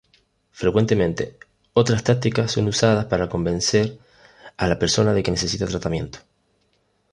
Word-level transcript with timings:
Frecuentemente, 0.49 1.37
otras 1.73 2.03
tácticas 2.03 2.53
son 2.53 2.65
usadas 2.67 3.05
para 3.05 3.29
convencer 3.29 3.99
a 4.57 4.67
la 4.67 4.79
persona 4.79 5.13
de 5.13 5.21
que 5.21 5.29
necesita 5.29 5.67
tratamiento. 5.67 6.17